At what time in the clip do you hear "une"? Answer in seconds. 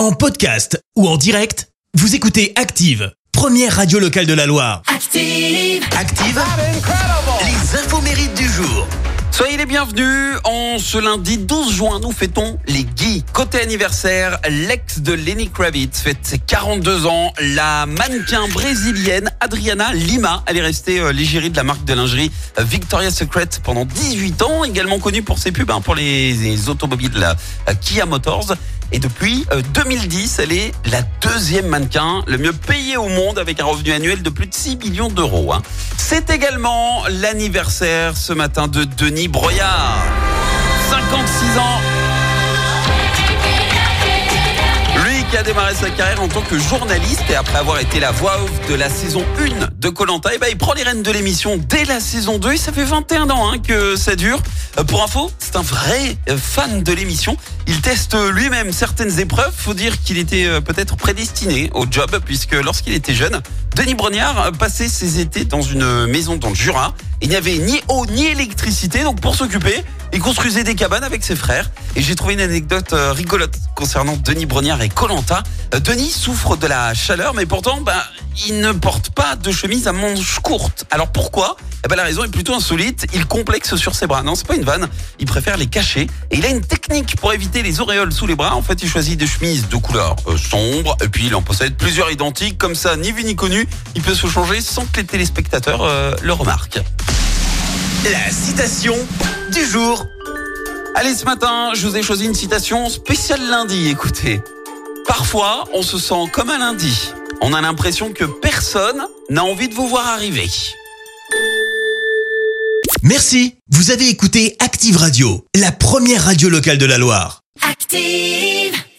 65.62-66.06, 72.34-72.40, 84.56-84.64, 86.48-86.60, 102.24-102.34